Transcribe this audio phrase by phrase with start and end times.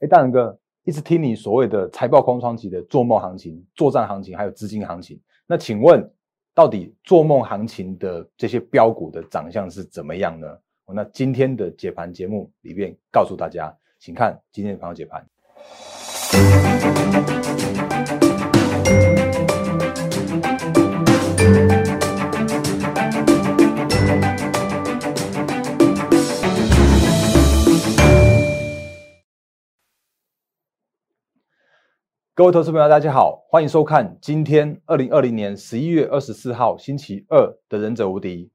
[0.00, 5.20] 哎，大仁哥，一直听你所谓的财报空窗期的做梦行情、作战行情，还有资金行情。
[5.46, 6.08] 那请问，
[6.54, 10.46] 到底做梦行情的这些标股的长相是怎么样呢？
[10.92, 16.63] 那今天的解盘节目里面告诉大家，请看今天的朋友解盘。
[32.36, 38.46] 各位投资朋友，大家好，欢迎收看今天二零二零年十一月二十四号星期二的《忍者无敌》，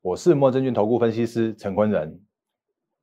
[0.00, 2.18] 我是莫证券投顾分析师陈坤仁。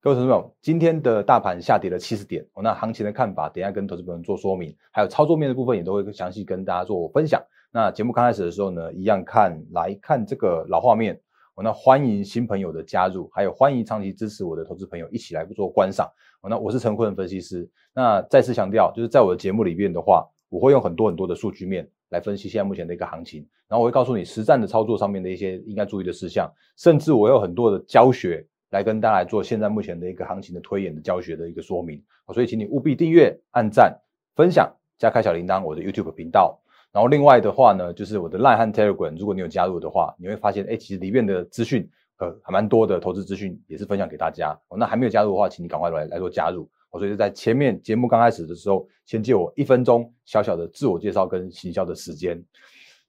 [0.02, 7.40] 各位投资朋友，今天的大盘下跌了七十点，那行情的看法，等下跟投资朋友做说明，还有操作面的部分也都会详细跟大家做分享。
[7.72, 11.22] 那节目刚开始的时候呢，一样看来看这个老画面。
[11.56, 16.06] 我那欢迎新朋友的加入，还有欢迎长期支持我的投资朋友一起来做观赏。
[16.42, 17.68] 我那我是陈坤分析师。
[17.94, 32.04] 那再次强调，就是在我的节目里面的话，我会用很多很多的数据面来分析现在目前的一个行情，然后我会告诉你实战的操作上面的一些应该注意的事项，甚至我有很多的教学来跟大家来做现在目前的一个行情的推演的教学的一个说明。
[32.34, 33.98] 所以请你务必订阅、按赞、
[34.36, 36.60] 分享加开小铃铛我的 YouTube 频道。
[36.96, 41.86] 然后另外的话呢，就是我的 Line 和 Telegram，如果你有加入的话，你会发现，哎，其实里面的资讯，
[42.20, 44.58] 呃，还蛮多的投资资讯，也是分享给大家。
[44.70, 46.70] 哦，那还没有加入的话，请你赶快来来做加入。
[46.92, 52.42] 哦，所以在前面节目刚开始的时候，先借我一分钟小小的自我介绍跟行销的时间。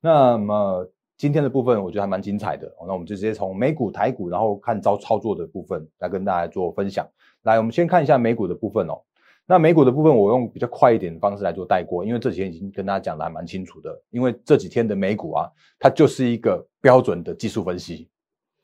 [0.01, 0.85] 那么
[1.17, 2.67] 今天的部分，我觉得还蛮精彩的。
[2.81, 7.07] 哦，那我们就直接从美股、台股，然后看招操作的部分来跟大家做分享。
[7.43, 9.01] 来，我们先看一下美股的部分哦。
[9.49, 13.97] 那美股的部分，我用比较快一点的方式来做带过，因为这几天已经跟大家讲的还蛮清楚的。
[14.11, 18.09] 因为这几天的美股啊，它就是一个标准的技术分析。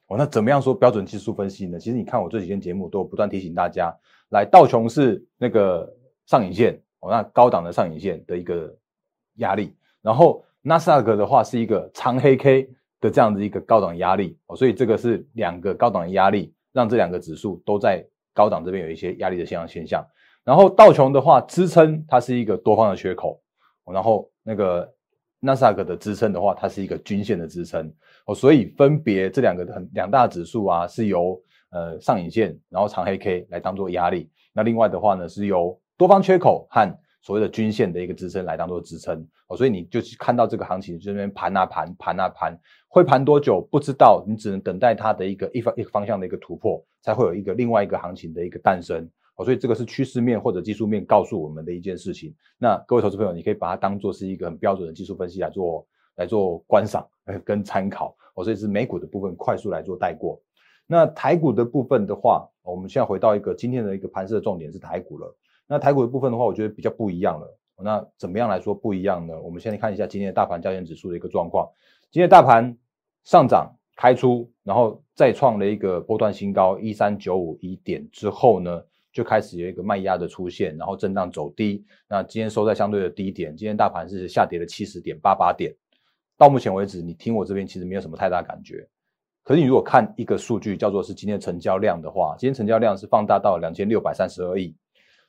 [0.09, 1.79] 哦，那怎么样说标准技术分析呢？
[1.79, 3.95] 其实你看我这几天节目都有不断提醒大家，
[4.31, 5.89] 来道琼是那个
[6.27, 8.75] 上影线，哦，那高档的上影线的一个
[9.37, 9.73] 压力，
[10.03, 12.69] 然后纳斯达克的话是一个长黑 K
[13.01, 18.05] 的这样子一个高档压力，哦，所以这个是两个高档的压力，让这两个指数都在
[18.35, 20.05] 高档这边有一些压力的现象现象。
[20.45, 23.41] 然后道琼的话，支撑它是一个多方的缺口，
[23.93, 24.93] 然后那个
[25.39, 27.93] 纳斯达克的支撑的话，它是一个均线的支撑。
[28.27, 39.25] 哦，所以分别这两个很两大指数啊，是由呃上影线，然后长黑 K 来当做压力，那另外的话呢，是由多方缺口和所谓的均线的一个支撑来当做支撑。
[39.47, 49.09] 哦，所以你就看到这个行情这边盘啊盘盘啊盘，会盘多久不知道，你只能等待它的一个一方一个方向的一个突破，才会有一个另外一个行情的一个诞生。
[49.37, 52.35] 哦，所以这个是趋势面或者技术面告诉我们的一件事情。
[52.59, 57.07] 那各位投资朋友，你可以把它当做是一个很标准的技术分析来做来做观赏
[57.45, 58.15] 跟参考。
[58.35, 60.41] 哦，所以是美股的部分快速来做带过。
[60.87, 65.37] 那台股的部分的话，我们现在回到一个今天的一个盘势的重点是台股了。
[65.67, 67.59] 那台股的部分的话，我觉得比较不一样了。
[67.83, 69.41] 那怎么样来说不一样呢？
[69.41, 71.69] 我们先来看一下今天的大盘交易指数的一个状况。
[72.11, 72.77] 今天大盘
[73.25, 78.83] 上涨开出，然后再创了一个波段新高一三九五一点之后呢？
[79.13, 81.85] 就开始有一个卖压的出现，然后震荡走低。
[82.09, 85.75] 那今天收在相对的低点，今天大盘是下跌了七十点八八点。
[86.39, 88.89] 到目前为止，你听我这边其实没有什么太大感觉。
[89.45, 94.75] 可是你如果看一个数据，叫做是今天成交量的话，今天成交量是放大到两千六百三十二亿。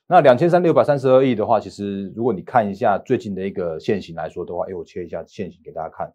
[0.06, 6.12] 那两千三六百三十二亿的话，其实如果你看一下最近的一个线型来说的话，哎，我切一下线型给大家看。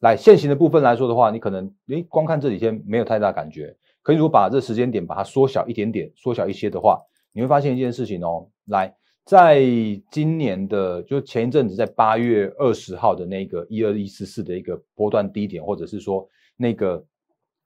[0.00, 3.76] 来，线型的部分来说的话，你可能诶光看这几天没有太大感觉。
[4.02, 6.98] 可以，如果把这时间点把它缩小一点点，缩小一些的话，
[7.32, 8.48] 你会发现一件事情哦。
[8.66, 8.94] 来，
[9.24, 9.62] 在
[10.10, 17.04] 今年的就前一阵子，在八月二十号的那个一二一四四的一个波段低点，或者是说那个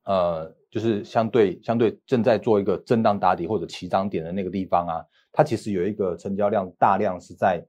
[0.05, 7.65] 呃，就是相对相对正在做一个震荡打底或者起涨点的那个地方啊，它其实有一个成交量大量是在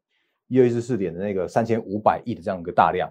[0.47, 3.09] 一二一四四点的那个三千五百亿的这样一个大量。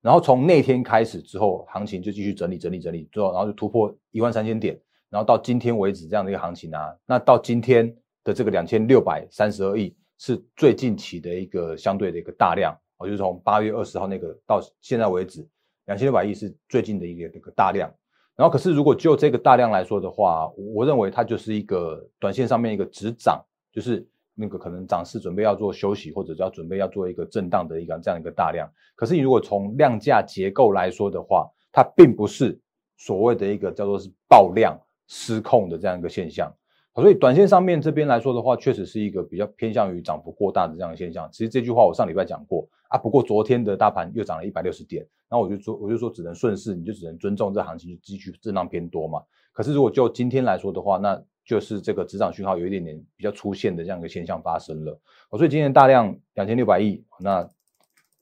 [0.00, 4.78] 然后从那天开始之后，行情就继续整理整理整理，最后然后就突破一万三千点。
[5.14, 7.86] 然后到今天为止这样的一个行情啊，那到今天
[8.24, 15.48] 的这个两千六百三十二亿是最近期的一个相对的一个大量，我就是从八月二十号那个到现在为止，
[15.84, 17.88] 两千六百亿是最近的一个这个大量。
[18.34, 23.40] 然后可是如果就这个大量来说的话，我认为它就是一个短线上面一个止涨，
[23.72, 28.68] 就是那个可能涨势准备要做休息，或者要准备要做一个震荡的一个这样一个大量。
[28.96, 32.60] 可是你如果从量价结构来说的话，它并不是
[32.96, 34.76] 所谓的一个叫做是爆量。
[35.06, 36.52] 失控的这样一个现象，
[36.94, 41.28] 所以短线上面这边来说的话，确实是一个比较偏向于涨幅过大的这样的现象。
[41.32, 49.22] 其实这句话我上礼拜讲过啊，不过昨天的大盘又涨了一百六十点，那我就说我就说只能顺势，你就只能尊重这行情就继续震荡偏多嘛。
[49.52, 54.98] 可是如果就今天来说的话，那就是这个止涨讯号有一点点比较出现的这样一个现象发生了。
[55.32, 57.48] 所以今天大量两千六百亿，那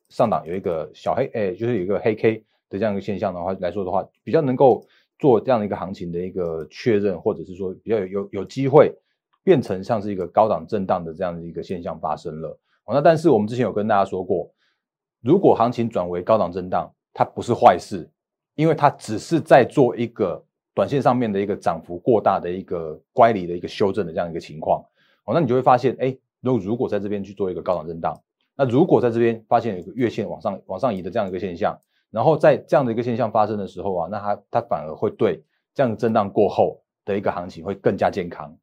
[0.09, 4.85] 上档有一个小黑，哎，就是有一个黑 K 的这样一个现象的话来说的话，比较能够
[5.23, 8.93] 做这样的一个行情的一个确认，或者是说比较有有有机会
[9.45, 12.49] 变成像是一个高档震荡的这样的一个现象发生了。
[12.87, 14.51] 哦，那但是我们之前有跟大家说过，
[15.23, 18.11] 如果行情转为高档震荡，它不是坏事，
[18.57, 24.85] 因为它只是在做一个短线上面的一个涨幅过大的一个乖离的一个修正的这样一个情况。
[25.25, 28.21] 哦，那你就会发现，哎，如如果在这边去做一个高档震荡。
[28.57, 31.79] 那如果在这边发现有个月线往上往上移的这样一个现象，
[32.13, 35.43] 然后在这样的一个现象发生的时候啊，那它它反而会对
[35.75, 38.55] 这样震荡过后的一个行情会更加健康。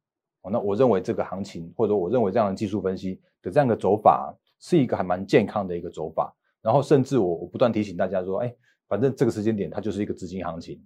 [0.42, 6.34] 哦，那我认为这个行情或者我认为这样的技术分析的这样的走法是一个还蛮健康的一个走法。
[6.62, 8.54] 然后甚至我我不断提醒大家说，哎，
[8.88, 10.80] 反正这个时间点它就是一个资金行情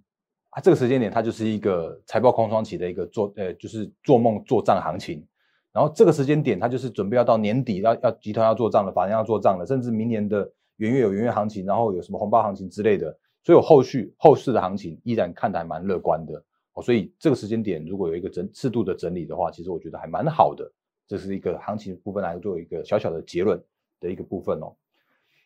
[0.49, 5.25] 啊，这个时间点它就是一个财报空窗期的一个做呃就是做梦做账行情。
[5.71, 16.43] 然后这个时间点，它就是准备要到年底，要要集团要做账了，法人要做账了，甚至明年的元月有元月行情，然后有什么红包行情之类的，所以我后续后市的行情依然看得还蛮乐观的
[16.73, 16.81] 哦。
[16.81, 20.71] 所以这个时间点如果有一个整适度的整理的话，其实我觉得还蛮好的。
[21.07, 23.63] 这是一个行情部分来做一个小小的结论
[23.99, 24.75] 的一个部分哦。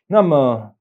[0.07, 0.73] 那么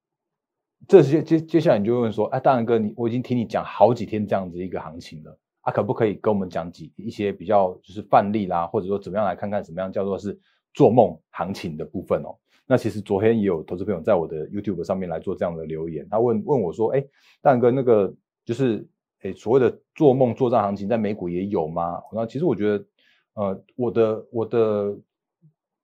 [0.87, 5.39] 这些接接下来你就问说，哎，大然哥，你我已经听你讲好几天这样子一个行情了。
[5.61, 10.39] 他可不可以跟我们讲几一些比较就是范例啦，或者说怎么样来看看怎么样叫做是
[10.73, 12.39] 做梦行情的部分哦？
[12.70, 17.03] 那其实昨天也有投资朋友在我的 YouTube 上面来做这样的留言，他问问我说：“哎，
[17.41, 18.87] 蛋哥，那个就是
[19.23, 22.85] 哎所谓的做梦做账行情在美股也有吗？”那其实我觉得，
[23.32, 24.94] 呃，我的我的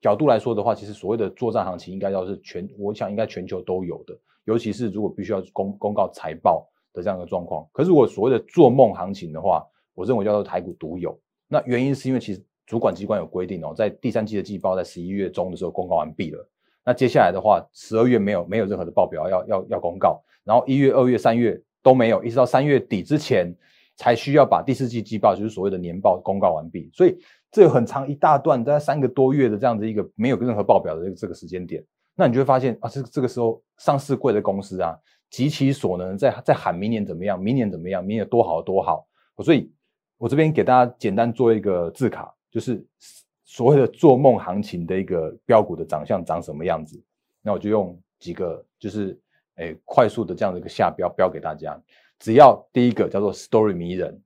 [0.03, 4.15] 角度来说的话，其实所谓的做账行情应该要是全，我想应该全球都有的，
[4.45, 7.67] 尤其是如果必须要公公告财报的这样的状况。
[7.73, 16.47] 可是如果所谓的做梦行情的话，我认为叫做台股独有，那原因是因为其实主管机关有规定哦，在第三季的季报在十一月中的时候公告完毕了，
[16.85, 23.55] 那接下来的话十二月没有没有任何的报表要要要公告，然后一月、二月、三月都没有，一直到三月底之前
[23.97, 27.19] 才需要把第四季季报，就是所谓的年报公告完毕，所以
[27.51, 31.85] 这有很长一大段，在三个多月的这样子一个没有任何报表的这个这个时间点，
[32.15, 34.97] 那你就会发现啊，这这个时候上市贵的公司啊，
[35.31, 39.07] 极其所能在在喊明年怎么样，明年怎么样，明年多好多好，
[39.43, 39.71] 所以。
[40.17, 42.83] 我这边给大家简单做一个字卡，就是
[43.55, 47.01] 所谓的做梦行情的一个标股的长相长什么样子。
[47.41, 49.17] 那我就用几个，就是
[49.59, 51.81] 诶快速的这样的一个下标标给大家。
[52.19, 54.21] 只要第一个叫做 story 迷人，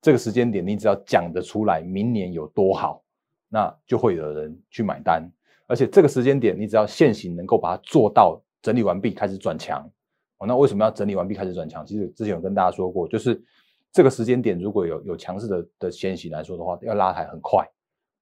[0.00, 3.04] 这个时间点你只要讲得出来明年有多好，
[3.48, 5.30] 那就会有人去买单。
[5.68, 9.88] 而且这个时间点你只要现行能够把它做到整理完毕开始转强。
[10.38, 11.86] 哦，那为什么要整理完毕开始转强？
[11.86, 13.40] 其实之前有跟大家说过，就是。
[13.94, 17.62] 这个时间点如果有有强势的的先行来说的话，要拉抬很快。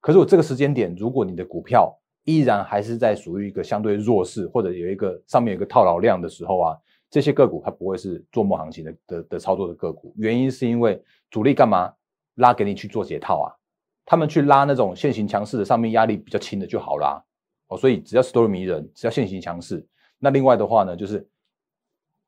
[0.01, 1.95] 可是我这个时间点，如果你的股票
[2.25, 6.77] 依然还是在属于一个相对弱势，或者有一个上面有一个套牢量的时候啊，
[7.11, 10.13] 这些个股它不会是做梦行情的的的操作的个股。
[10.17, 11.93] 原因是因为主力干嘛
[12.37, 13.53] 拉给你去做解套啊？
[14.07, 17.23] 他们去拉那种现行强势的，上面压力比较轻的就好啦。
[17.69, 19.87] 哦，所以只要 story 迷人，只要现行强势，
[20.19, 21.25] 那另外的话呢，就是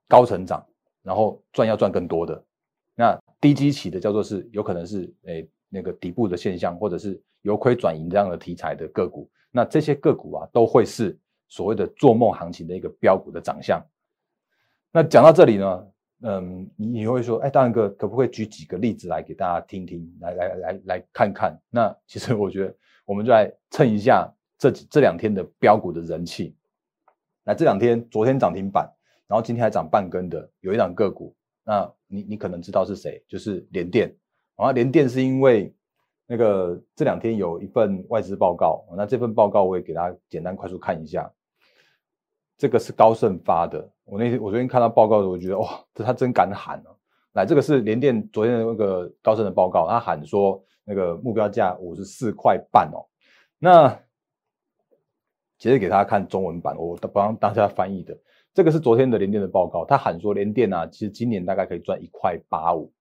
[0.09, 0.65] 高成长，
[1.03, 2.45] 然后赚要赚更多的。
[2.95, 13.83] 那低基期的叫做是有可能是诶那个底部的现象，或者是由亏转盈这样的题材的个股，那这些个股啊都会是所谓的做梦行情的一个标股的长相。
[14.93, 15.87] 那讲到这里呢，
[16.25, 21.59] 嗯，你会说，哎，大然哥可不可以举几个例子来给大家听听，来来来来看看？
[21.71, 22.76] 那其实我觉得
[23.07, 26.55] 我们就来蹭一下这这两天的标股的人气。
[27.43, 28.87] 那这两天昨天涨停板，
[29.26, 31.35] 然后今天还涨半根的，有一档个股。
[31.64, 34.14] 那你你可能知道是谁，就是联电。
[34.62, 35.75] 然后联电是因为
[36.25, 41.28] 那个这两天有一份外资报告，那这份报告我也给大家简单快速看一下。
[42.57, 46.95] 这个是高盛发的，我那天我昨天看到报告的时候，我觉得哇，这他真敢喊啊！
[47.33, 53.02] 来，这个是联电昨天的那个高盛的报告，他喊说那个目标价五十四块半哦。
[53.59, 53.99] 那
[55.59, 58.16] 其实给大家看中文版，我帮大家翻译的。
[58.54, 62.92] 这个是昨天的联电的报告，他喊说联电啊，其实今年大概可以赚一块八五，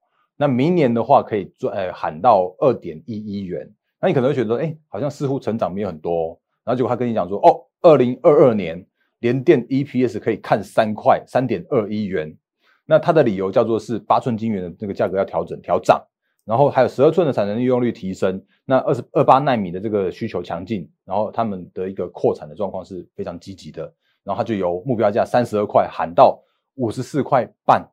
[0.42, 3.72] 那明年的话可以赚，呃，喊到二点一一元。
[4.02, 6.12] 那你可能会觉得，哎，好像似乎成长没有很多。
[6.12, 8.84] 哦然后结果他跟你讲说，哦，二零二二年
[9.20, 12.36] 联电 EPS 可以看三块三点二一元。
[12.88, 16.04] 那他的理由叫做是八寸晶圆的这个价格要调整调涨，
[16.44, 23.84] 然后还有十二寸的产能利用率提升，那二十二八纳米的这个需求强劲，然后他们的一个扩产的状况是非常积极的。
[24.24, 26.40] 然后他就由目标价三十二块喊到
[26.78, 27.88] 五十四块半。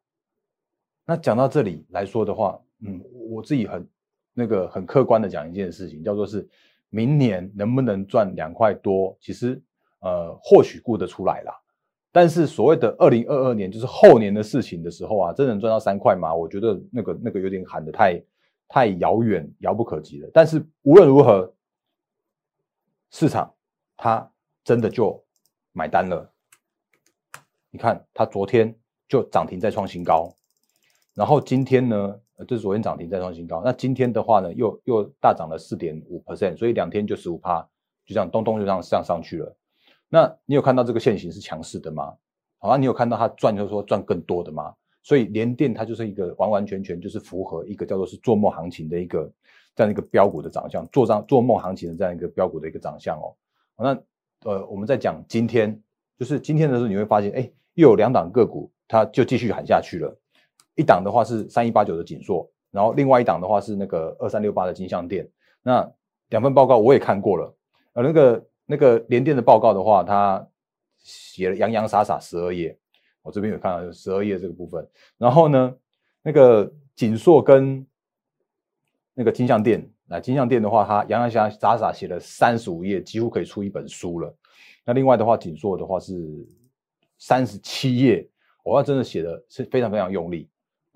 [1.10, 3.88] 那讲到这里来说的话，嗯，我自己很
[4.34, 6.46] 那个很客观的讲一件事情，叫做是
[6.90, 9.58] 明年能不能赚两块多，其实
[10.00, 11.58] 呃或许估得出来啦。
[12.12, 16.34] 但是所谓的二零二二年就是后年的事情的时候啊，真能赚到三块吗？
[16.34, 18.22] 我觉得那个那个有点喊的太
[18.68, 20.30] 太遥远、遥不可及了。
[20.34, 21.50] 但是无论如何，
[23.10, 23.50] 市场
[23.96, 24.30] 它
[24.62, 25.24] 真的就
[25.72, 26.30] 买单了。
[27.70, 28.74] 你看，它昨天
[29.08, 30.34] 就涨停再创新高，
[31.18, 33.60] 然后今天呢，这是昨天涨停再创新高。
[33.64, 37.60] 那今天的话呢，又又大涨了四点五 percent，所以两天就十五趴，
[38.06, 39.56] 就这样咚咚就这样上上去了。
[40.08, 42.14] 那你有看到这个线型是强势的吗？
[42.60, 44.72] 好，你有看到它赚就是说赚更多的吗？
[45.02, 49.28] 所以联电它就是一个完完全全就是符合一个叫做是做梦行情的一个
[49.74, 53.34] 这样一个标股的长相，做上做梦行情的这样一个标股的一个长相哦。
[53.76, 55.82] 那呃，我们在讲今天，
[56.16, 60.16] 就是今天的时候你会发现，哎，又有两档个股，它就继续喊下去了。
[60.78, 65.28] 一档的话是三一八九的锦硕，然后另外一档的话是那个二三六八的金相店。
[65.62, 65.86] 那
[66.30, 67.54] 两份报告我也看过了，
[67.92, 68.44] 呃，那个。
[68.70, 70.46] 那个联电的报告的话，他
[70.98, 72.78] 写了洋洋洒洒十二页，
[73.22, 74.86] 我这边有看到十二页这个部分。
[75.16, 75.74] 然后呢，
[76.20, 77.86] 那个锦硕跟
[79.14, 84.36] 那个金相店，那金相店的话，它洋洋洒洒洒写了三十五页，几乎可以出一本书了。
[84.84, 86.14] 那另外的话，锦硕的话是
[87.16, 88.28] 三十七页，
[88.62, 90.46] 我要真的写的是非常非常用力。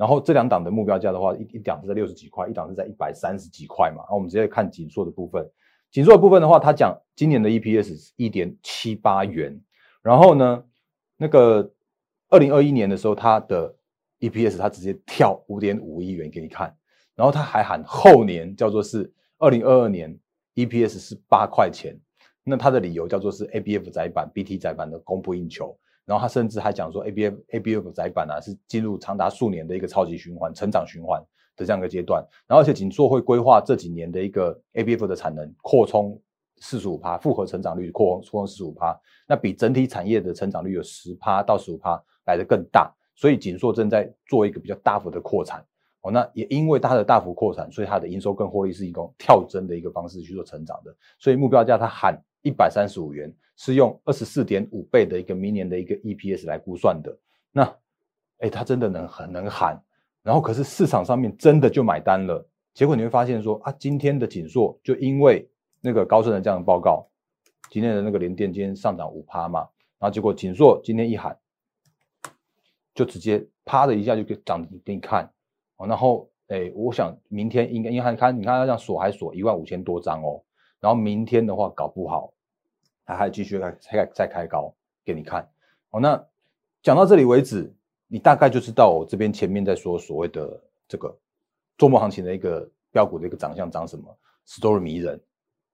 [0.02, 4.02] 然后这两档的目标价的话，一一档是在六十几块，一档是在一百三十几块嘛。
[4.08, 5.48] 那我们直接看紧缩的部分。
[5.92, 9.62] 紧缩的部分的话，他讲今年的 EPS 是一点七八元，
[10.02, 10.64] 然后呢，
[11.16, 11.72] 那个
[12.30, 13.76] 二零二一年的时候，它的
[14.18, 16.76] EPS 它直接跳五点五亿元给你看，
[17.14, 20.18] 然后他还喊后年叫做是二零二二年
[20.56, 21.96] EPS 是八块钱，
[22.42, 31.22] 那他的理由叫做是 ABF 窄板 BT 窄板的供不应求，然后他甚至还讲说 ABF ABF 窄板啊是进入长达数年的一个超级循环成长循环。
[31.54, 36.18] 的这样一个阶段，然后而且锦硕会规划这几年的一个 A B F 的产能扩充
[36.56, 45.62] 四十五趴，复合成长率扩扩充四十五趴，那比整体产业的成长率有十趴到十五趴来的更大，所以锦硕正在做一个比较大幅的扩产。
[46.00, 57.16] 哦，那也因为它的大幅扩产，所以它的营收跟获利是一种跳增的一个方式去做成长的，所以目标价它喊一百三十五元，是用二十四点五倍的一个明年的一个 E P S 来估算的，
[57.50, 57.76] 那
[58.38, 59.80] 哎，它真的能很能喊。
[60.22, 65.48] 然后可是市场上面真的就买单了，结果你会发现说啊，今天的锦硕就因为
[65.80, 67.08] 那个高盛的这样的报告，
[67.70, 69.60] 今天的那个联电今天上涨五趴嘛，
[69.98, 71.36] 然后结果锦硕今天一喊，
[72.94, 75.28] 就直接啪的一下就给涨给你看，
[75.76, 80.40] 哦，然后哎，我想明天应该因为看你看它这样锁还锁一万五千多张哦，
[80.82, 82.30] 然后明天的话搞不好，
[83.06, 85.48] 它还继续再再再开高给你看，
[85.88, 86.22] 哦，那
[86.82, 87.72] 讲到这里为止。
[88.14, 91.18] 你大概就知道我这边前面在说所谓的这个
[91.78, 94.04] 周末行情的一个标股的一个长相长什么
[94.46, 95.18] ，story 迷人，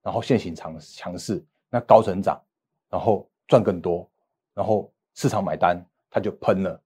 [0.01, 2.41] 然后现行强强势，那高成长，
[2.89, 4.09] 然后赚更多，
[4.53, 6.81] 然后市场买单，它就喷了。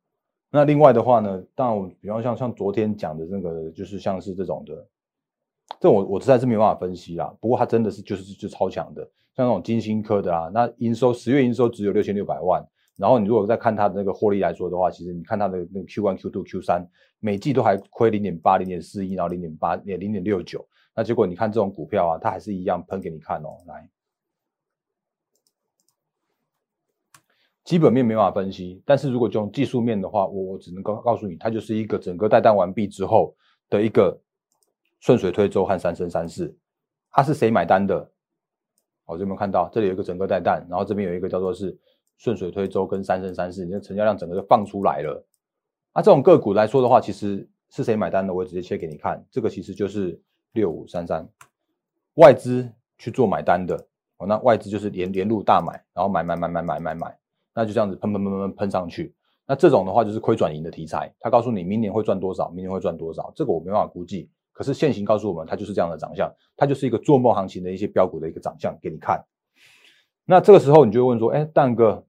[0.50, 4.88] 那另外的话呢，当然我比方像像昨天讲的那个，就是像是这种的，
[5.80, 7.34] 这我我实在是没办法分析啦。
[7.42, 9.02] 不过它真的是就是就超强的，
[9.36, 12.66] 像那种金星科的啊，那营收十月营收只有六千六百万。
[12.96, 16.88] 然后你如果再看它的那个获利来说的话，其实你看它的那个 Q one、Q two、Q 三，
[17.20, 20.64] 每季都还亏零点八、零点四一，然后零点八、也零点六九。
[20.96, 23.58] 那结果你看这种股票啊，它还是一样喷给你看哦。
[23.66, 23.90] 来，
[27.64, 33.36] 基本面没办法分析，但是如果从技术面的话，我我只能告告诉你，它就是一个整个带弹完毕之后
[33.72, 34.16] 的一个
[35.04, 36.58] 顺水推舟和三生三世。
[37.12, 38.10] 它是谁买单的？
[39.06, 39.70] 好，有没有看到？
[39.74, 41.78] 这里有一个整个带弹，然后这边有一个叫做是。
[42.16, 45.26] 顺水推舟跟三生三世，你的成交量整个就放出来了。
[45.94, 48.34] 那这种个股来说的话，其实是谁买单的？
[48.34, 50.22] 我直接切给你看，这个其实就是
[50.54, 51.28] 六五三三，
[52.14, 53.76] 外资去做买单的。
[54.18, 57.18] 哦，那外资就是连连入大买，然后买买买买买买买，
[57.54, 59.14] 那就这样子喷喷喷喷喷上去。
[59.46, 64.30] 那这种的话就是亏转盈的题材，他告诉你明年会赚多少，明年会赚多少，这个我没办法估计。
[64.54, 69.26] 可是现行告诉我们，它就是这样的长相，它就是一个做梦行情的一些标股的一个长相给你看。
[70.24, 72.06] 那这个时候你就会问说，哎，蛋哥，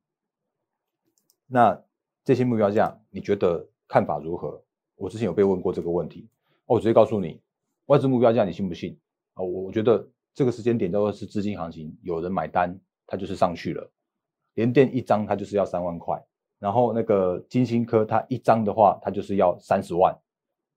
[1.47, 1.83] 那
[2.25, 4.63] 这些目标价你觉得看法如何？
[4.97, 6.29] 我之前有被问过这个问题，
[6.67, 7.41] 我直接告诉你，
[7.87, 8.97] 外资目标价你信不信？
[9.35, 13.91] 啊，我我觉得这个时间点叫做是资金行情，有人买单，它就是上去了。
[14.55, 16.25] 连电一张它就是要三万块，
[16.61, 20.17] 然后那个金星科它一张的话，它就是要三十万。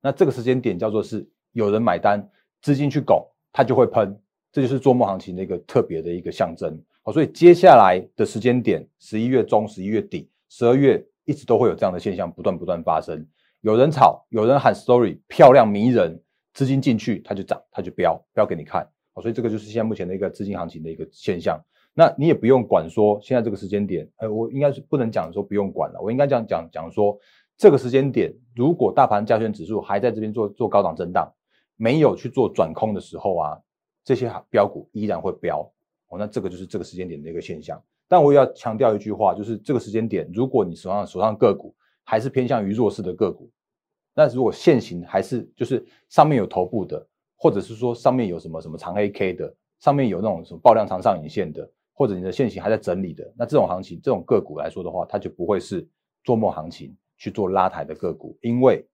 [0.01, 2.29] 那这个时间点叫做是有人买单，
[2.61, 4.19] 资金去拱，它就会喷，
[4.51, 6.79] 这就是做梦行情的一个特别的一个象征。
[7.03, 13.25] 好，所以接下来的时间点，十一月中、十一月底、十二月，一直都会有这样的现象不断不断发生。
[13.61, 16.21] 有人炒，有人喊 story 漂亮迷人，
[16.53, 18.87] 资金进去它就涨，它就飙，飙给你看。
[19.13, 21.59] 好，所以这个就是现在目前的一个资金行情的一个现象。
[21.93, 27.17] 那你也不用管说现在这个时间点，呃，我应该是不能讲说不用管了，我应该讲讲讲说
[27.57, 31.33] 这个时间点，如果大盘加权指数还在这边做做高档震荡，
[31.75, 33.59] 没有去做转空的时候啊，
[34.03, 35.61] 这些标股依然会飙。
[36.09, 37.83] 哦，那这个就是这个时间点的一个现象。
[38.07, 43.51] 但我也要强调一句话，就是这个时间点，如果你手上手上个股还是偏向于弱势的个股，
[44.13, 51.69] 那如果现行还是就是上面有头部的，或者是说上面有什么什么长 A K 的，上面有那种什么爆量长上影线的。
[51.99, 55.89] 或者你的现行还在整理的，那这种行情，这种个股来说的话，它就不会是
[56.23, 58.85] 做梦行情去做拉抬的个股，因为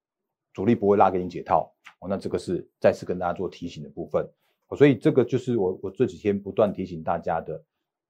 [0.52, 2.08] 主力不会拉给你解套哦。
[2.08, 4.28] 那这个是再次跟大家做提醒的部分，
[4.76, 7.62] 所以这个就是我我这几天不断提醒大家的，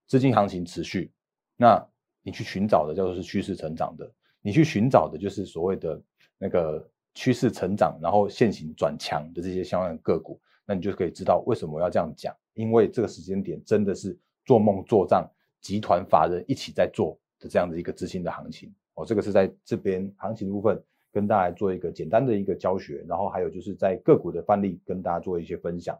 [0.06, 1.12] 资金行情持续，
[1.56, 1.85] 那
[2.23, 6.02] 你去寻找的叫做是趋势成长的，你去寻找的就是所谓的
[6.38, 14.18] 那个趋势成长，然后现行转强的这些相关的个股，那你就可以知道为什么要这样讲，因为这个时间点真的是。
[14.47, 15.26] 做梦做账，
[15.62, 20.83] 集团法人一起在做的这样的一个资金的行情哦，这个是在这边行情的部分
[21.13, 25.99] 跟大家做一个简单的一个教学，然后还有就是在个股的范例跟大家做一些分享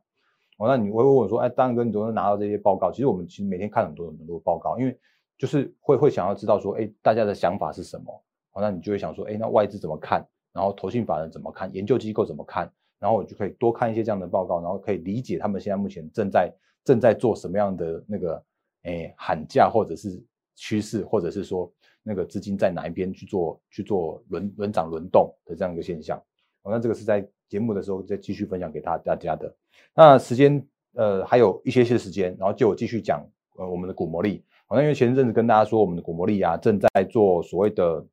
[0.59, 0.69] 哦。
[0.69, 2.91] 那你会问我说，哎，大哥，你怎么拿到这些报告？
[2.93, 4.99] 其实我们其实每天看很多很多报告，因为
[5.39, 8.23] 就是会会想要知道说，哎，大家的想法是什么？
[8.53, 10.27] 哦，那你就会想说，哎，那外资怎么看？
[10.53, 11.73] 然后投信法人怎么看？
[11.75, 12.71] 研究机构怎么看？
[13.01, 16.53] 然后我就可以多看一些这样的报告，然后可以理解他们现在目前正在。
[16.85, 18.45] 正在做什么样的那个
[18.83, 20.23] 诶喊价，或者是
[20.55, 21.73] 趋势，或者是说
[22.05, 26.17] 那个资金在哪一边去做去做轮轮涨轮动的这样一个现象。
[26.63, 29.53] 哦，那这个是在节目的时候再继续分享给大大家的。
[29.95, 34.45] 那时间呃还有一些些时间，然后就我继续讲呃我们的股魔力。
[34.67, 38.07] 好，那因为前阵子跟大家说我们的股魔力啊正在做所谓的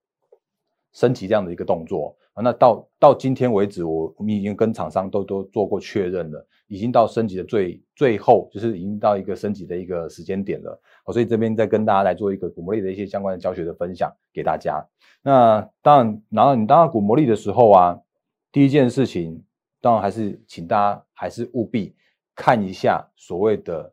[0.93, 2.15] 升级这样的一个动作。
[2.33, 10.81] 啊，那到到今天为止，我我们已经跟厂商都都做过确认了，已经到升级的最最后，就是已经到一个升级的一个时间点了。
[11.03, 14.81] 好，所以这边再跟大家来做一个股魔力的一些相关的教学的分享给大家。
[15.21, 17.99] 那当然然后你当到股魔力的时候啊，
[18.49, 19.43] 第一件事情，
[19.81, 21.93] 当然还是请大家还是务必
[22.33, 23.91] 看一下所谓的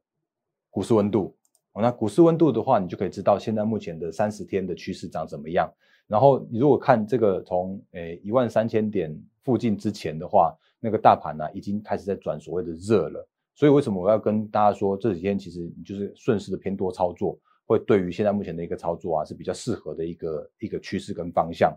[0.71, 1.35] 股市温度。
[1.75, 5.69] 那股市温度的话，你就可以知道现在目前的三十天的趋势长怎么样。
[6.09, 13.29] 然后你如果看这个从诶一万三千点附近之前的话，那个大盘呢已经开始在转所谓的热了。
[13.55, 21.77] 所以为什么我要跟大家说这几天其实你就是顺势的偏多操作，会对于现在目前的一个操作啊是比较适合的一个一个趋势跟方向。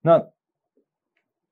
[0.00, 0.26] 那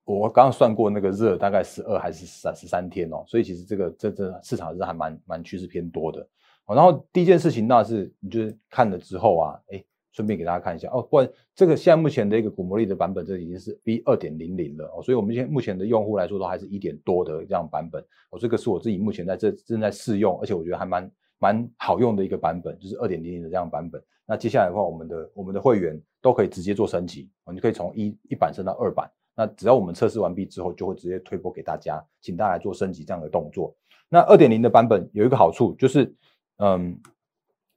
[0.05, 6.27] 我刚刚算过那个热大概十二还是三十三天哦，所以其实这个这这市场是还蛮蛮趋势偏多的。
[6.67, 9.85] 然后第一件事情那是你就是看了之后啊，哎。
[10.19, 18.39] 顺便给大家看一下哦，不然这个现在目前的一个古魔力的版本，这已经是 V 二点零零了哦，所以我们现在目前的用户来说，都还是一点多的这样版本哦。
[18.41, 24.03] 这个是我自己目前在这正在试用，而且我觉得还蛮蛮好用的一个版本，就是二点零零的这样版本。
[24.27, 29.09] 那接下来的话，我们的我们的会员都可以直接做升级哦，你可以从一一版升到二版。
[29.37, 33.73] 那只要我们测试完毕之后，就会直接推播给大家，请大家做升级这样的动作。
[34.09, 36.13] 那二点零的版本有一个好处就是，
[36.57, 37.01] 嗯，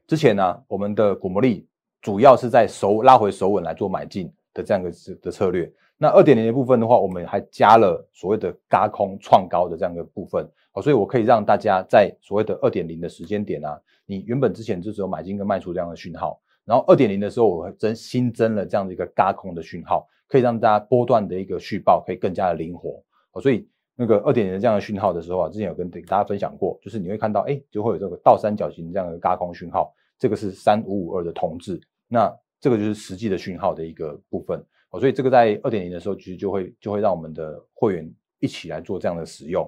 [0.08, 1.68] 之前呢，我们的古魔力。
[2.02, 5.72] 主要是在手拉回手稳来做买进的这样一个的策略。
[5.98, 23.00] 那二点零的部分的话，我们还加了所谓的嘎空创高的这样一个部分，好，所以我可以让大家在所谓的二点零的时间点啊，你原本之前就只有买进跟卖出这样的讯号，然后二点零的时候，我会增新增了这样的一个嘎空的讯号，可以让大家波段的一个续报可以更加的灵活。
[23.30, 31.80] 好，所以那个二点零这样的讯号的时候啊，之前有跟大家分享过，就是你会看到，哎，就会有这个倒三角形这样的嘎空讯号，这个是三五五二的同志。
[32.14, 39.66] 那这个就是实际的讯号的一个部分哦，所以这个在二点零的时候，其实就会就会让我们的会员一起来做这样的使用。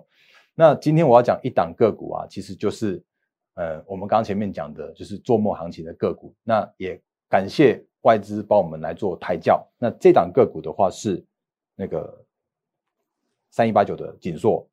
[0.53, 3.01] 那今天我要讲一档个股啊，其实就是
[3.53, 6.35] 呃我们刚前面讲的，就是做梦行情的个股。
[6.43, 9.65] 那也感谢外资帮我们来做抬轿。
[9.79, 11.23] 那这档个股的话是
[11.77, 12.25] 那个
[13.51, 14.67] 三一八九的锦硕。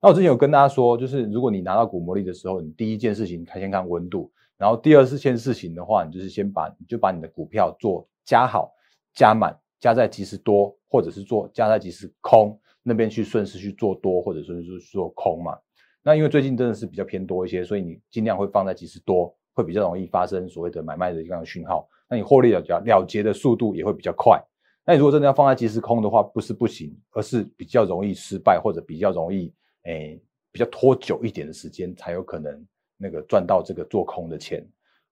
[0.00, 4.30] 那我之前有跟大家说，就是如果你拿到股魔力的时候，你第一件事情看先看温度。
[4.58, 8.74] 然后第二件事情的话，你就是先把你就把你的股票做加好、
[9.14, 15.56] 加满、加在即时多，或者是做加在即时空那边去顺势去做多，或者说是做空嘛。
[16.02, 21.88] 那因为最近真的是比较偏多一些，所以你尽量会放在即时多，会比较容易发生所谓的买卖的一个讯号。
[22.08, 24.42] 那你获利了了了结的速度也会比较快。
[24.84, 29.52] 那你如果真的要放在即时空的话，不是不行，而是比较容易失败，或者比较容易
[29.84, 32.66] 诶比较拖久一点的时间才有可能。
[32.98, 34.60] 那个赚到这个做空的钱，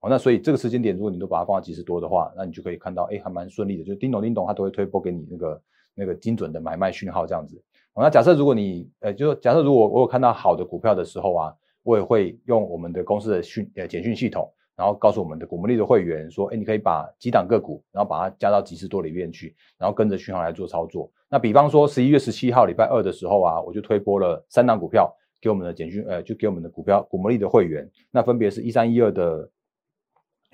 [0.01, 5.63] 哦，那所以这个时间点，如果你都把它放到几十多的话，那你就可以看到，哎，还蛮顺利的，就叮咚叮咚，它都会推播给你那个
[5.95, 7.63] 那个精准的买卖讯号这样子。
[7.95, 21.11] 那假设如果你呃，就假设如果我有看到好的股票的时候啊，我也会用我们的公司的讯呃简讯系统，然后告诉我们的股魔力的会员说，哎，你可以把几档个股，然后把它加到即时多里面去，然后跟着讯号来做操作。
[21.31, 25.11] 那比方说十一月十七号礼拜二的时候啊，我就推播了三档股票
[25.47, 29.49] 给我们的简讯，呃，就给我们的股票股魔力的会员，那分别是一三一二的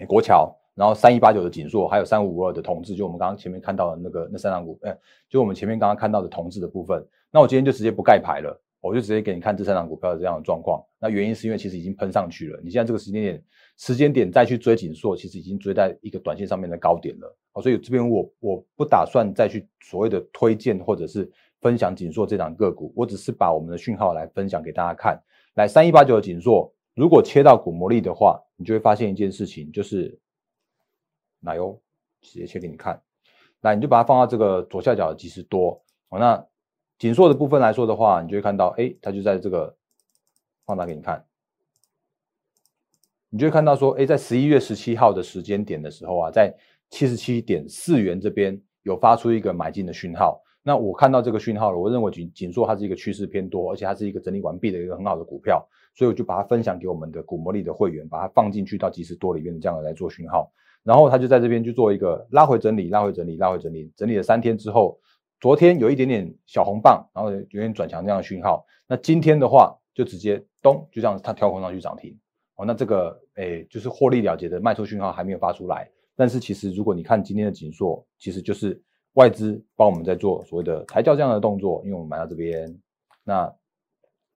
[0.06, 0.54] 国桥。
[0.74, 7.06] 然后三一八九的锦硕，还有三五五二的同志，就我们刚刚前面看到的那个那三档股，哎，就我们前面刚刚看到的同志的部分。
[7.30, 10.82] 那我今天就直接不盖牌了，我就直接给你看这三档股票的这样的状况。
[10.98, 13.44] 那原因是因为其实已经喷上去了，你现在这个时间点
[13.76, 17.36] 时间点再去追锦硕，其实已经追在一个短线上面的高点了。
[17.52, 21.30] 好，所以这边我我不打算再去所谓的推荐或者是
[21.62, 25.18] 分享锦硕这档个股，我只是把我们的讯号来分享给大家看。
[25.54, 30.18] 来三一八九的锦硕，如果切到股魔力的话，你就会发现一件事情，就是。
[31.44, 31.76] 奶油，
[32.20, 33.02] 直接切给你看。
[33.62, 35.82] 来，你就把它放到这个左下角的即时多。
[36.08, 36.46] 哦，那
[37.00, 39.76] 紧缩的部分来说的话，你就会看到，哎，它就在这个
[40.64, 41.26] 放大给你看。
[43.28, 46.54] 你就会看到说，哎，在十一月十七号的时间点的时候啊，在
[46.90, 50.40] 七十七点四元这边有发出一个买进的讯号。
[50.62, 60.52] 那我看到这个讯号了，我认为紧紧缩它是一个趋势偏多，而且它是一个整理完毕的一个很好的股票，所以我就把它分享给我们的股魔力的会员，把它放进去到即时多里面这样来做讯号。
[60.84, 64.98] 然后他就在这边去做一个拉回整理，拉回整理，拉回整理，整理了三天之后，
[65.40, 68.64] 昨天有一点点小红棒，然后有点转强这样的讯号。
[68.88, 72.18] 那今天的话，就直接咚，就这样它跳空上去涨停。
[72.56, 75.88] 哦，那这个诶，就是获利了结的卖出讯号还没有发出来。
[76.16, 78.80] 但是其实如果你看今天的紧缩，其实就是
[79.14, 82.74] 外资帮我们在做所谓的抬轿这样的动作，因为我们买到这边，
[83.24, 83.52] 那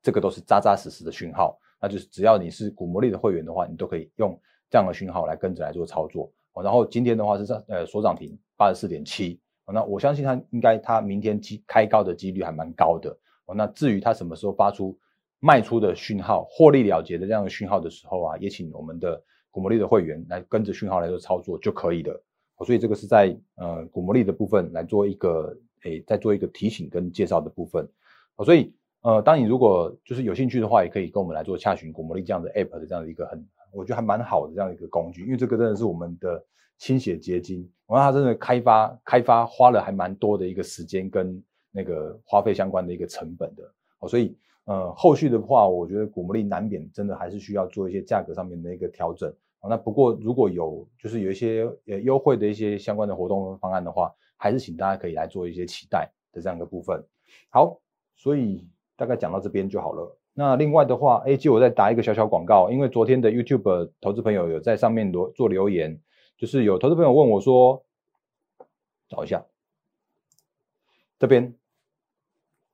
[0.03, 1.59] 这个都是扎扎实实的讯号。
[1.81, 4.39] 那就是只要你是股魔力的会员的话，你都可以用
[4.71, 6.33] 这样的讯号来跟着来做操作。
[6.62, 9.39] 然后今天的话是上呃所涨停八十四点七，
[9.71, 13.11] 那我相信它应该它明天机开高的几率还蛮高的。
[13.45, 14.99] 哦，那至于它什么时候发出
[15.39, 22.25] 卖出的讯号、获利了结的这样的讯号的时候啊，也请我们的股魔力的会员来跟着讯号来做操作就可以了。
[22.64, 27.87] 所以这个是在呃股魔力的部分来做一个诶，再做一个提醒跟介绍的部分。
[28.37, 33.47] 哦所以呃，当你如果就是有兴趣的话，也可以跟我们来做洽询股魔力这样的 app 的这样的一个很。
[33.73, 36.42] 我觉得还蛮好的这样一个工具，因为这个真的是我们的
[36.79, 37.69] 心血结晶。
[37.87, 43.62] 我看它真的开发开发花了还蛮多的一个时间跟那个花费相关的一个成本的。
[43.99, 49.31] 哦，所以呃后续的话，我觉得古魔力难免真的还是需要做一些价格上面的一个调整。
[49.69, 57.05] 那不过如果有就是有一些呃优惠的一些相关的活动方案的话，还是请大家可以来做一些期待的这样一个部分。
[57.51, 57.79] 好，
[58.15, 60.17] 所以大概讲到这边就好了。
[60.35, 65.99] 那另外的话，，A G，我再打一个小小广告，因为昨天的 YouTube 投资朋友有在上面留做留言，
[66.37, 67.83] 就是有投资朋友问我说，
[69.09, 69.45] 找一下
[71.19, 71.55] 这边，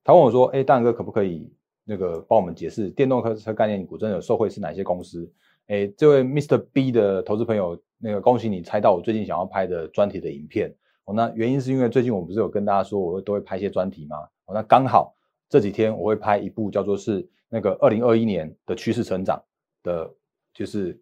[0.02, 1.52] 他问我说，哎，大哥可不可以
[1.84, 5.30] 那个帮我们解释电动车概念股真的有受惠是哪些公司？
[5.72, 6.58] 哎，这位 Mr.
[6.58, 10.70] B 的投资朋友，那个恭喜你猜到我最近想要拍的专题的影片。
[11.06, 14.18] 哦，那原因是因为最近我不是有跟大家说，我会都会拍一些专题吗？
[14.44, 15.16] 哦，那刚好
[15.48, 17.26] 这几天我会拍一部叫做是。
[17.54, 19.38] 那个二零二一年的趋势成长
[19.82, 20.10] 的，
[20.54, 20.98] 就是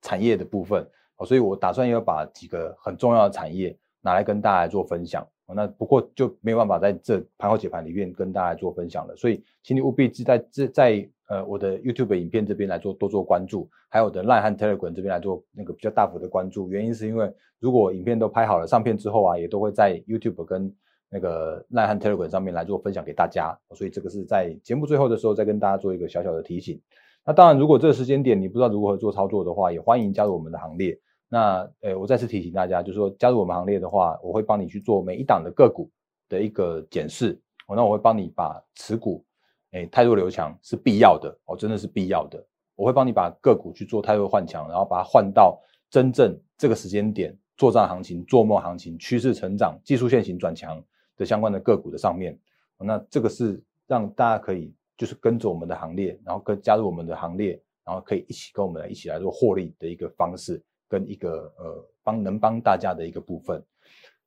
[0.00, 0.82] 产业的部分
[1.16, 16.70] 哦，所以我打算要把几个很重要的产业拿来跟大家做分享那不过就没有办法在这盘后解盘里面跟大家做分享了，所以请你务必在在在呃我的 YouTube 影片这边来做多做关注，还有的 Line 和 Telegram 这边来做那个比较大幅的关注。
[16.70, 17.30] 原因是因为
[17.60, 20.74] 如果影片都拍好了上片之后啊，也都会在 YouTube 跟
[21.10, 26.80] 那个奈汉 Telegram 上面来做分享给大家，所以这个是在节目最后的时候再跟大家做一个小小的提醒。
[27.26, 30.98] 那当然，如果这个时间点你不知道如何做操作的话，也欢迎加入我们的行列。
[31.34, 35.90] 那呃，我再次提醒大家，就是说加入我们行列的话，我会帮你去做每一档的个股
[36.28, 37.40] 的一个检视。
[37.66, 39.24] 哦，那我会帮你把持股，
[39.72, 42.42] 哎，太弱留强是必要的哦，真的是必要的。
[42.76, 50.82] 我会帮你把个股去做太弱换强，然后把它换到真正这个时间点做账行情、做梦行情、趋势成长、技术线型转强。
[51.16, 52.36] 的相关的个股的上面，
[52.76, 57.52] 那这个是让大家可以就是跟着我们的行列，然后跟加入我们的行列，
[57.84, 60.60] 然后可以一起跟我们一起来做获利的一个方式，
[60.94, 63.60] 跟一个呃帮能帮大家的一个部分。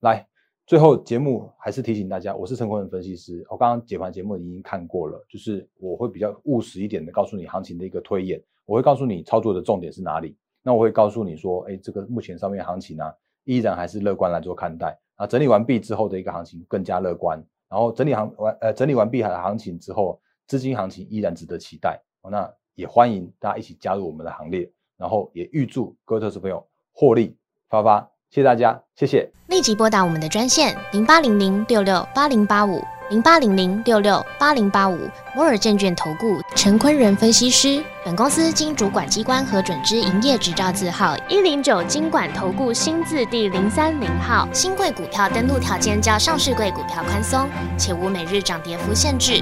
[0.01, 0.27] 来，
[0.65, 13.05] 最后节目还是提醒大家，我是陈坤文分析师，我刚刚解盘节目已经看过了，就是我会比较务实一点的告诉你行情的一个推演，我会告诉你操作的重点是哪里，那我会告诉你说，哎，这个目前上面行情呢，
[13.45, 14.99] 依然还是乐观来做看待。
[15.15, 21.97] 啊，整理完毕之后的一个行情更加乐观，然后整理行完呃整理完毕的行情之后，资金行情依然值得期待。
[22.29, 27.35] 那也欢迎大家一起加入我们的行列，然后也预祝各位投资朋友获利
[27.69, 29.31] 发发，谢谢大家，谢谢。
[29.47, 32.81] 立即拨打我们的专线零八零零六六八零八五。
[33.09, 34.99] 零八零零六六八零八五
[35.33, 37.81] 摩尔证券投顾陈坤仁分析师。
[38.03, 44.45] 本公司经主管机关核准之营业执照字号一零九金管投顾新字第零三零号。
[44.51, 49.41] 新贵股票登录条件较上市贵股票宽松，且无每日涨跌幅限制。